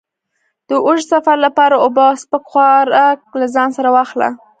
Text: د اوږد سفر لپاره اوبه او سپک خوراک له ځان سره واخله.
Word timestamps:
د 0.69 0.71
اوږد 0.85 1.05
سفر 1.13 1.37
لپاره 1.45 1.75
اوبه 1.85 2.03
او 2.09 2.15
سپک 2.23 2.43
خوراک 2.51 3.19
له 3.39 3.47
ځان 3.55 3.69
سره 3.77 3.89
واخله. 3.95 4.29